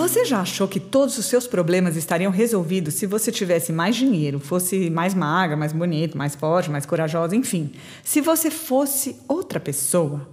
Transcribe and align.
Você 0.00 0.24
já 0.24 0.40
achou 0.40 0.66
que 0.66 0.80
todos 0.80 1.18
os 1.18 1.26
seus 1.26 1.46
problemas 1.46 1.94
estariam 1.94 2.32
resolvidos 2.32 2.94
se 2.94 3.04
você 3.04 3.30
tivesse 3.30 3.70
mais 3.70 3.94
dinheiro, 3.94 4.40
fosse 4.40 4.88
mais 4.88 5.12
magra, 5.12 5.58
mais 5.58 5.74
bonita, 5.74 6.16
mais 6.16 6.34
forte, 6.34 6.70
mais 6.70 6.86
corajosa, 6.86 7.36
enfim, 7.36 7.70
se 8.02 8.22
você 8.22 8.50
fosse 8.50 9.16
outra 9.28 9.60
pessoa? 9.60 10.26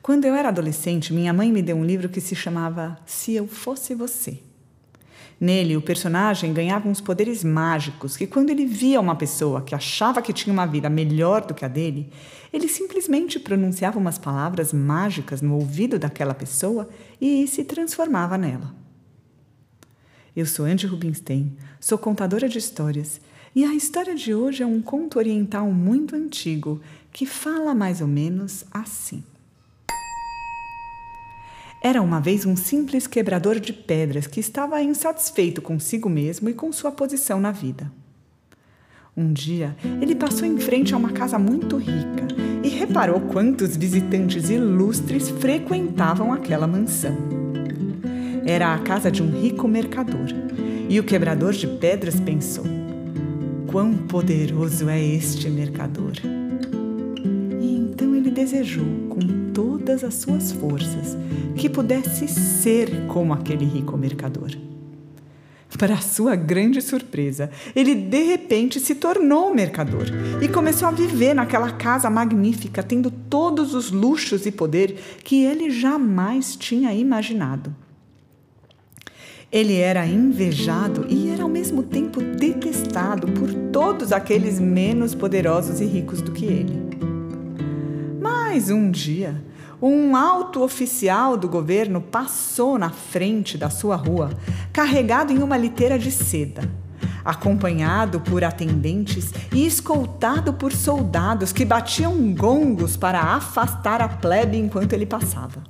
Quando 0.00 0.26
eu 0.26 0.34
era 0.36 0.50
adolescente, 0.50 1.12
minha 1.12 1.32
mãe 1.32 1.50
me 1.50 1.60
deu 1.60 1.76
um 1.76 1.84
livro 1.84 2.08
que 2.08 2.20
se 2.20 2.36
chamava 2.36 2.96
Se 3.04 3.34
Eu 3.34 3.48
Fosse 3.48 3.96
Você. 3.96 4.38
Nele, 5.44 5.76
o 5.76 5.82
personagem 5.82 6.54
ganhava 6.54 6.88
uns 6.88 7.02
poderes 7.02 7.44
mágicos 7.44 8.16
que, 8.16 8.26
quando 8.26 8.48
ele 8.48 8.64
via 8.64 8.98
uma 8.98 9.14
pessoa 9.14 9.60
que 9.60 9.74
achava 9.74 10.22
que 10.22 10.32
tinha 10.32 10.50
uma 10.50 10.64
vida 10.64 10.88
melhor 10.88 11.44
do 11.44 11.52
que 11.52 11.66
a 11.66 11.68
dele, 11.68 12.10
ele 12.50 12.66
simplesmente 12.66 13.38
pronunciava 13.38 13.98
umas 13.98 14.16
palavras 14.16 14.72
mágicas 14.72 15.42
no 15.42 15.56
ouvido 15.56 15.98
daquela 15.98 16.32
pessoa 16.32 16.88
e 17.20 17.46
se 17.46 17.62
transformava 17.62 18.38
nela. 18.38 18.74
Eu 20.34 20.46
sou 20.46 20.64
Andy 20.64 20.86
Rubinstein, 20.86 21.54
sou 21.78 21.98
contadora 21.98 22.48
de 22.48 22.56
histórias, 22.56 23.20
e 23.54 23.66
a 23.66 23.74
história 23.74 24.14
de 24.14 24.34
hoje 24.34 24.62
é 24.62 24.66
um 24.66 24.80
conto 24.80 25.18
oriental 25.18 25.70
muito 25.70 26.16
antigo 26.16 26.80
que 27.12 27.26
fala 27.26 27.74
mais 27.74 28.00
ou 28.00 28.08
menos 28.08 28.64
assim. 28.70 29.22
Era 31.84 32.00
uma 32.00 32.18
vez 32.18 32.46
um 32.46 32.56
simples 32.56 33.06
quebrador 33.06 33.60
de 33.60 33.70
pedras 33.70 34.26
que 34.26 34.40
estava 34.40 34.82
insatisfeito 34.82 35.60
consigo 35.60 36.08
mesmo 36.08 36.48
e 36.48 36.54
com 36.54 36.72
sua 36.72 36.90
posição 36.90 37.38
na 37.38 37.52
vida. 37.52 37.92
Um 39.14 39.30
dia, 39.30 39.76
ele 40.00 40.14
passou 40.14 40.48
em 40.48 40.56
frente 40.56 40.94
a 40.94 40.96
uma 40.96 41.10
casa 41.10 41.38
muito 41.38 41.76
rica 41.76 42.26
e 42.62 42.70
reparou 42.70 43.20
quantos 43.20 43.76
visitantes 43.76 44.48
ilustres 44.48 45.28
frequentavam 45.28 46.32
aquela 46.32 46.66
mansão. 46.66 47.18
Era 48.46 48.72
a 48.72 48.78
casa 48.78 49.10
de 49.10 49.22
um 49.22 49.30
rico 49.42 49.68
mercador, 49.68 50.28
e 50.88 50.98
o 50.98 51.04
quebrador 51.04 51.52
de 51.52 51.66
pedras 51.66 52.18
pensou: 52.18 52.64
quão 53.70 53.94
poderoso 53.94 54.88
é 54.88 54.98
este 55.04 55.50
mercador! 55.50 56.12
Desejou, 58.34 58.84
com 59.08 59.52
todas 59.52 60.02
as 60.02 60.14
suas 60.14 60.50
forças, 60.50 61.16
que 61.56 61.70
pudesse 61.70 62.26
ser 62.26 63.06
como 63.06 63.32
aquele 63.32 63.64
rico 63.64 63.96
mercador. 63.96 64.50
Para 65.78 65.98
sua 65.98 66.34
grande 66.34 66.82
surpresa, 66.82 67.48
ele 67.76 67.94
de 67.94 68.24
repente 68.24 68.80
se 68.80 68.96
tornou 68.96 69.50
um 69.50 69.54
mercador 69.54 70.06
e 70.42 70.48
começou 70.48 70.88
a 70.88 70.90
viver 70.90 71.32
naquela 71.32 71.70
casa 71.70 72.10
magnífica, 72.10 72.82
tendo 72.82 73.08
todos 73.08 73.72
os 73.72 73.92
luxos 73.92 74.46
e 74.46 74.50
poder 74.50 74.98
que 75.22 75.44
ele 75.44 75.70
jamais 75.70 76.56
tinha 76.56 76.92
imaginado. 76.92 77.74
Ele 79.52 79.76
era 79.76 80.04
invejado 80.06 81.06
e 81.08 81.28
era 81.28 81.44
ao 81.44 81.48
mesmo 81.48 81.84
tempo 81.84 82.20
detestado 82.20 83.30
por 83.30 83.52
todos 83.70 84.10
aqueles 84.10 84.58
menos 84.58 85.14
poderosos 85.14 85.80
e 85.80 85.84
ricos 85.84 86.20
do 86.20 86.32
que 86.32 86.46
ele. 86.46 87.13
Mas 88.54 88.70
um 88.70 88.88
dia, 88.88 89.44
um 89.82 90.14
alto 90.14 90.62
oficial 90.62 91.36
do 91.36 91.48
governo 91.48 92.00
passou 92.00 92.78
na 92.78 92.88
frente 92.88 93.58
da 93.58 93.68
sua 93.68 93.96
rua, 93.96 94.30
carregado 94.72 95.32
em 95.32 95.42
uma 95.42 95.56
liteira 95.56 95.98
de 95.98 96.12
seda, 96.12 96.62
acompanhado 97.24 98.20
por 98.20 98.44
atendentes 98.44 99.32
e 99.52 99.66
escoltado 99.66 100.54
por 100.54 100.70
soldados 100.70 101.52
que 101.52 101.64
batiam 101.64 102.32
gongos 102.32 102.96
para 102.96 103.20
afastar 103.20 104.00
a 104.00 104.08
plebe 104.08 104.56
enquanto 104.56 104.92
ele 104.92 105.04
passava. 105.04 105.64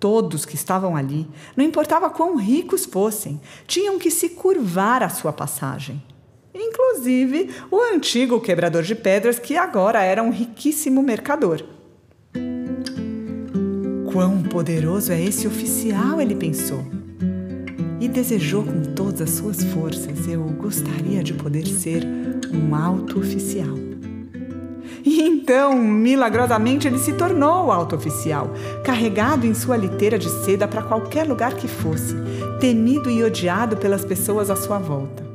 Todos 0.00 0.44
que 0.44 0.56
estavam 0.56 0.96
ali, 0.96 1.30
não 1.56 1.64
importava 1.64 2.10
quão 2.10 2.36
ricos 2.36 2.84
fossem, 2.84 3.40
tinham 3.64 3.96
que 3.96 4.10
se 4.10 4.30
curvar 4.30 5.04
à 5.04 5.08
sua 5.08 5.32
passagem. 5.32 6.02
Inclusive 6.58 7.50
o 7.70 7.80
antigo 7.80 8.40
quebrador 8.40 8.82
de 8.82 8.96
pedras, 8.96 9.38
que 9.38 9.56
agora 9.56 10.02
era 10.02 10.22
um 10.22 10.30
riquíssimo 10.30 11.00
mercador. 11.02 11.62
Quão 14.12 14.42
poderoso 14.42 15.12
é 15.12 15.22
esse 15.22 15.46
oficial, 15.46 16.20
ele 16.20 16.34
pensou. 16.34 16.84
E 18.00 18.08
desejou 18.08 18.64
com 18.64 18.82
todas 18.94 19.20
as 19.20 19.30
suas 19.30 19.62
forças: 19.62 20.26
eu 20.26 20.42
gostaria 20.42 21.22
de 21.22 21.32
poder 21.32 21.66
ser 21.66 22.04
um 22.52 22.74
alto 22.74 23.20
oficial. 23.20 23.76
E 25.04 25.22
então, 25.22 25.78
milagrosamente, 25.78 26.88
ele 26.88 26.98
se 26.98 27.12
tornou 27.12 27.70
alto 27.70 27.94
oficial, 27.94 28.52
carregado 28.84 29.46
em 29.46 29.54
sua 29.54 29.76
liteira 29.76 30.18
de 30.18 30.28
seda 30.44 30.66
para 30.66 30.82
qualquer 30.82 31.24
lugar 31.24 31.54
que 31.54 31.68
fosse, 31.68 32.14
temido 32.60 33.08
e 33.08 33.22
odiado 33.22 33.76
pelas 33.76 34.04
pessoas 34.04 34.50
à 34.50 34.56
sua 34.56 34.78
volta. 34.78 35.27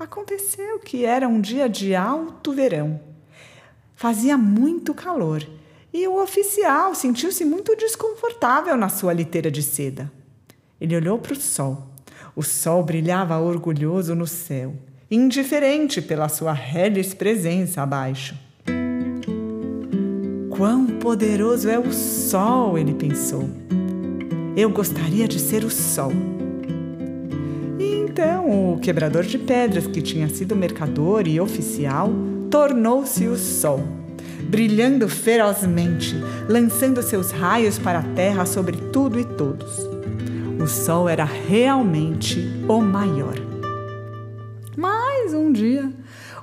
Aconteceu 0.00 0.78
que 0.78 1.04
era 1.04 1.28
um 1.28 1.42
dia 1.42 1.68
de 1.68 1.94
alto 1.94 2.54
verão. 2.54 2.98
Fazia 3.94 4.38
muito 4.38 4.94
calor 4.94 5.46
e 5.92 6.08
o 6.08 6.22
oficial 6.22 6.94
sentiu-se 6.94 7.44
muito 7.44 7.76
desconfortável 7.76 8.78
na 8.78 8.88
sua 8.88 9.12
liteira 9.12 9.50
de 9.50 9.62
seda. 9.62 10.10
Ele 10.80 10.96
olhou 10.96 11.18
para 11.18 11.34
o 11.34 11.36
sol. 11.36 11.86
O 12.34 12.42
sol 12.42 12.82
brilhava 12.82 13.38
orgulhoso 13.38 14.14
no 14.14 14.26
céu, 14.26 14.74
indiferente 15.10 16.00
pela 16.00 16.30
sua 16.30 16.54
reles 16.54 17.12
presença 17.12 17.82
abaixo. 17.82 18.34
Quão 20.48 20.86
poderoso 20.98 21.68
é 21.68 21.78
o 21.78 21.92
sol, 21.92 22.78
ele 22.78 22.94
pensou. 22.94 23.50
Eu 24.56 24.70
gostaria 24.70 25.28
de 25.28 25.38
ser 25.38 25.62
o 25.62 25.70
sol. 25.70 26.29
Então 28.10 28.72
o 28.72 28.80
quebrador 28.80 29.22
de 29.22 29.38
pedras, 29.38 29.86
que 29.86 30.02
tinha 30.02 30.28
sido 30.28 30.56
mercador 30.56 31.28
e 31.28 31.40
oficial, 31.40 32.10
tornou-se 32.50 33.24
o 33.28 33.36
sol 33.36 33.84
brilhando 34.42 35.08
ferozmente, 35.08 36.16
lançando 36.48 37.04
seus 37.04 37.30
raios 37.30 37.78
para 37.78 38.00
a 38.00 38.14
terra 38.14 38.44
sobre 38.44 38.76
tudo 38.92 39.20
e 39.20 39.24
todos. 39.24 39.78
O 40.60 40.66
sol 40.66 41.08
era 41.08 41.22
realmente 41.22 42.40
o 42.68 42.80
maior. 42.80 43.36
Mas 44.76 45.32
um 45.32 45.52
dia, 45.52 45.92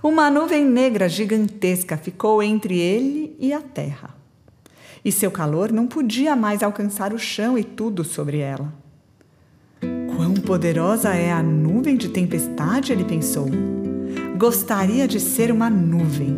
uma 0.01 0.31
nuvem 0.31 0.63
negra 0.63 1.09
gigantesca 1.09 1.97
ficou 1.97 2.41
entre 2.41 2.79
ele 2.79 3.35
e 3.37 3.51
a 3.51 3.59
terra. 3.59 4.15
E 5.03 5.11
seu 5.11 5.29
calor 5.29 5.73
não 5.73 5.85
podia 5.85 6.33
mais 6.33 6.63
alcançar 6.63 7.13
o 7.13 7.19
chão 7.19 7.57
e 7.57 7.63
tudo 7.65 8.05
sobre 8.05 8.37
ela. 8.37 8.86
Poderosa 10.47 11.13
é 11.13 11.29
a 11.29 11.43
nuvem 11.43 11.97
de 11.97 12.07
tempestade, 12.07 12.93
ele 12.93 13.03
pensou. 13.03 13.49
Gostaria 14.37 15.05
de 15.05 15.19
ser 15.19 15.51
uma 15.51 15.69
nuvem 15.69 16.37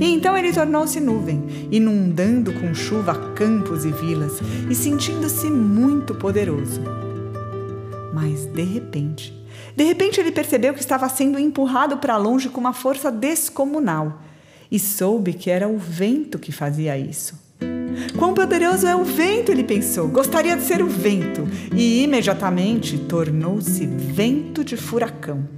e 0.00 0.06
então 0.06 0.36
ele 0.36 0.52
tornou-se 0.52 0.98
nuvem, 0.98 1.68
inundando 1.70 2.52
com 2.54 2.74
chuva 2.74 3.14
campos 3.34 3.84
e 3.84 3.92
vilas 3.92 4.40
e 4.68 4.74
sentindo-se 4.74 5.48
muito 5.48 6.16
poderoso. 6.16 6.80
Mas 8.12 8.44
de 8.46 8.64
repente, 8.64 9.32
de 9.76 9.84
repente 9.84 10.18
ele 10.18 10.32
percebeu 10.32 10.74
que 10.74 10.80
estava 10.80 11.08
sendo 11.08 11.38
empurrado 11.38 11.98
para 11.98 12.16
longe 12.16 12.48
com 12.48 12.60
uma 12.60 12.72
força 12.72 13.08
descomunal 13.08 14.20
e 14.68 14.80
soube 14.80 15.32
que 15.32 15.48
era 15.48 15.68
o 15.68 15.78
vento 15.78 16.40
que 16.40 16.50
fazia 16.50 16.98
isso. 16.98 17.40
Quão 18.16 18.34
poderoso 18.34 18.86
é 18.86 18.94
o 18.94 19.04
vento, 19.04 19.50
ele 19.50 19.64
pensou. 19.64 20.08
Gostaria 20.08 20.56
de 20.56 20.62
ser 20.62 20.82
o 20.82 20.86
vento 20.86 21.46
e 21.74 22.02
imediatamente 22.02 22.98
tornou-se 22.98 23.86
vento 23.86 24.64
de 24.64 24.76
furacão 24.76 25.48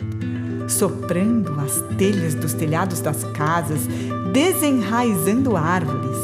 soprando 0.68 1.52
as 1.60 1.80
telhas 1.96 2.34
dos 2.34 2.54
telhados 2.54 3.00
das 3.00 3.24
casas, 3.24 3.86
desenraizando 4.32 5.56
árvores. 5.56 6.16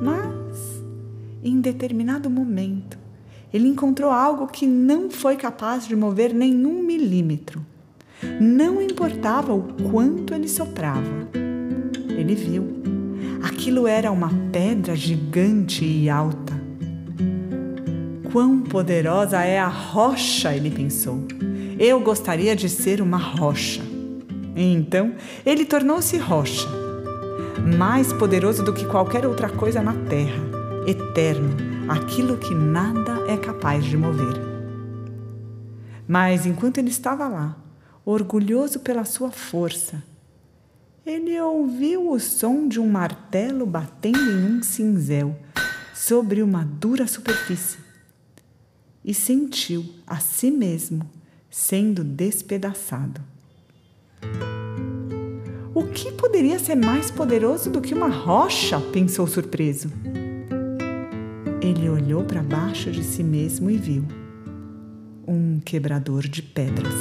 Mas, 0.00 0.82
em 1.42 1.60
determinado 1.60 2.28
momento, 2.28 2.98
ele 3.52 3.68
encontrou 3.68 4.10
algo 4.10 4.46
que 4.46 4.66
não 4.66 5.10
foi 5.10 5.36
capaz 5.36 5.86
de 5.86 5.94
mover 5.94 6.34
nenhum 6.34 6.82
milímetro. 6.82 7.64
Não 8.40 8.80
importava 8.80 9.52
o 9.52 9.62
quanto 9.90 10.34
ele 10.34 10.48
soprava. 10.48 11.28
Ele 12.08 12.34
viu. 12.34 12.81
Aquilo 13.42 13.86
era 13.86 14.10
uma 14.10 14.30
pedra 14.52 14.94
gigante 14.94 15.84
e 15.84 16.08
alta. 16.08 16.52
Quão 18.30 18.60
poderosa 18.60 19.42
é 19.42 19.58
a 19.58 19.68
rocha, 19.68 20.54
ele 20.54 20.70
pensou. 20.70 21.26
Eu 21.78 22.00
gostaria 22.00 22.54
de 22.54 22.68
ser 22.68 23.02
uma 23.02 23.18
rocha. 23.18 23.82
Então, 24.54 25.14
ele 25.44 25.64
tornou-se 25.64 26.16
rocha, 26.18 26.68
mais 27.76 28.12
poderoso 28.12 28.62
do 28.62 28.72
que 28.72 28.84
qualquer 28.84 29.26
outra 29.26 29.48
coisa 29.48 29.82
na 29.82 29.94
terra, 29.94 30.42
eterno, 30.86 31.56
aquilo 31.88 32.36
que 32.36 32.54
nada 32.54 33.24
é 33.26 33.36
capaz 33.36 33.84
de 33.84 33.96
mover. 33.96 34.40
Mas 36.06 36.44
enquanto 36.44 36.78
ele 36.78 36.90
estava 36.90 37.26
lá, 37.28 37.56
orgulhoso 38.04 38.80
pela 38.80 39.04
sua 39.04 39.30
força, 39.30 40.02
ele 41.04 41.40
ouviu 41.40 42.10
o 42.10 42.20
som 42.20 42.68
de 42.68 42.78
um 42.80 42.88
martelo 42.88 43.66
batendo 43.66 44.30
em 44.30 44.56
um 44.56 44.62
cinzel, 44.62 45.36
sobre 45.94 46.42
uma 46.42 46.64
dura 46.64 47.06
superfície 47.06 47.78
e 49.04 49.12
sentiu 49.12 49.84
a 50.06 50.18
si 50.18 50.50
mesmo 50.50 51.08
sendo 51.50 52.02
despedaçado. 52.02 53.20
O 55.74 55.84
que 55.84 56.12
poderia 56.12 56.58
ser 56.58 56.74
mais 56.74 57.10
poderoso 57.10 57.70
do 57.70 57.80
que 57.80 57.94
uma 57.94 58.08
rocha? 58.08 58.80
pensou 58.80 59.26
surpreso. 59.26 59.90
Ele 61.60 61.88
olhou 61.88 62.24
para 62.24 62.42
baixo 62.42 62.90
de 62.90 63.02
si 63.02 63.22
mesmo 63.22 63.70
e 63.70 63.76
viu 63.76 64.04
um 65.26 65.60
quebrador 65.60 66.26
de 66.26 66.42
pedras. 66.42 66.94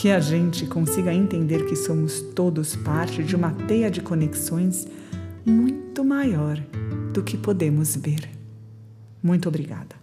Que 0.00 0.10
a 0.10 0.18
gente 0.18 0.64
consiga 0.64 1.12
entender 1.12 1.66
que 1.66 1.76
somos 1.76 2.22
todos 2.34 2.74
parte 2.74 3.22
de 3.22 3.36
uma 3.36 3.50
teia 3.50 3.90
de 3.90 4.00
conexões 4.00 4.88
muito 5.44 6.02
maior 6.02 6.56
do 7.12 7.22
que 7.22 7.36
podemos 7.36 7.96
ver. 7.96 8.30
Muito 9.22 9.46
obrigada. 9.46 9.99